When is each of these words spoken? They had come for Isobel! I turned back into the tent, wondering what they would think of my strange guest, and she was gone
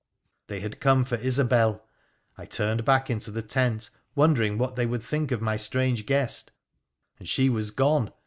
They 0.47 0.61
had 0.61 0.79
come 0.79 1.05
for 1.05 1.17
Isobel! 1.17 1.85
I 2.35 2.47
turned 2.47 2.83
back 2.83 3.11
into 3.11 3.29
the 3.29 3.43
tent, 3.43 3.91
wondering 4.15 4.57
what 4.57 4.75
they 4.75 4.87
would 4.87 5.03
think 5.03 5.31
of 5.31 5.43
my 5.43 5.57
strange 5.57 6.07
guest, 6.07 6.49
and 7.19 7.29
she 7.29 7.49
was 7.49 7.69
gone 7.69 8.11